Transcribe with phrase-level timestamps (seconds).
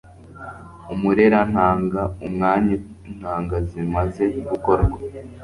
[0.93, 2.73] umurerantanga umwanya
[3.09, 4.97] intanga zimaze gukorwa